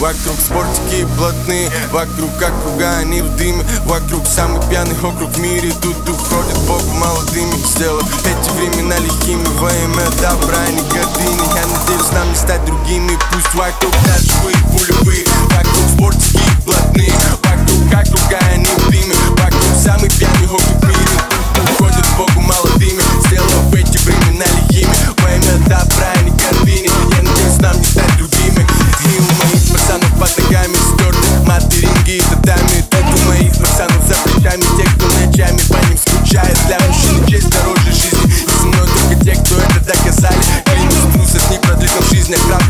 [0.00, 3.62] Вокруг спортики блатные Вокруг округа они в дыме.
[3.84, 7.54] Вокруг самый пьяный округ в мире Тут уходят Богу молодыми.
[7.66, 13.18] Сделав эти времена лихими Во имя добра не гордыни Я надеюсь нам не стать другими.
[13.30, 15.89] Пусть вокруг нас живые пулевые Вокруг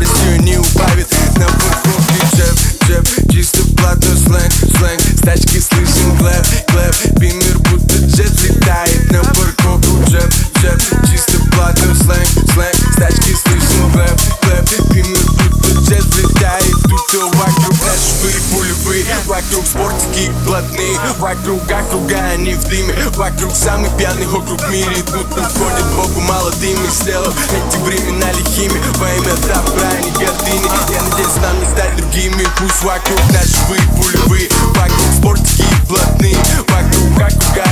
[0.00, 6.16] храбрость ее не убавит На парковке джеб, джеб Чисто платной сленг, сленг С тачки слышим
[6.18, 12.96] клэп, клэп Бимер будто джет летает На парковку джеб, джеб Чисто платной сленг, сленг С
[12.96, 18.59] тачки слышим клэп, клэп Бимер будто джет летает Тут все вокруг нас живые
[18.91, 22.93] пулевые Вокруг спортики блатные Вокруг округа они в дыме.
[23.15, 24.95] Вокруг самый пьяный округ в мире.
[25.05, 28.79] Тут уходит Богу молодыми Сделав эти времена лихими.
[28.97, 30.93] Во имя добра не гордыни.
[30.93, 32.47] Я надеюсь нам не стать другими.
[32.57, 34.49] Пусть вокруг нас живые пулевые.
[34.75, 36.35] Вокруг спортики блатные
[36.67, 37.70] Вокруг округа